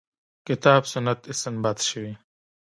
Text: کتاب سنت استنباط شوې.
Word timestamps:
کتاب 0.47 0.81
سنت 0.93 1.19
استنباط 1.31 1.79
شوې. 1.89 2.13